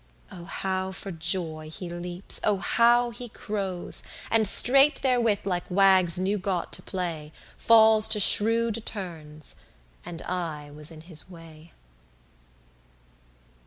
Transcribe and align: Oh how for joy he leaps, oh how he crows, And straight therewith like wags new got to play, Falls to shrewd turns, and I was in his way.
Oh 0.31 0.45
how 0.45 0.91
for 0.91 1.11
joy 1.11 1.69
he 1.69 1.87
leaps, 1.87 2.39
oh 2.43 2.57
how 2.57 3.11
he 3.11 3.29
crows, 3.29 4.01
And 4.31 4.47
straight 4.47 5.03
therewith 5.03 5.41
like 5.45 5.69
wags 5.69 6.17
new 6.17 6.39
got 6.39 6.73
to 6.73 6.81
play, 6.81 7.31
Falls 7.59 8.07
to 8.07 8.19
shrewd 8.19 8.83
turns, 8.83 9.57
and 10.03 10.23
I 10.23 10.71
was 10.71 10.89
in 10.89 11.01
his 11.01 11.29
way. 11.29 11.71